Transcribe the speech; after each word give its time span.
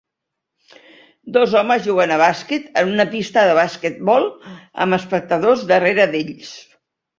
Dos 1.35 1.53
homes 1.59 1.83
juguen 1.87 2.13
a 2.15 2.17
bàsquet 2.21 2.65
en 2.83 2.91
una 2.95 3.05
pista 3.13 3.45
de 3.49 3.53
basquetbol 3.61 4.27
amb 4.87 5.01
espectadors 5.01 5.69
darrere 5.77 6.11
d'ells. 6.17 6.53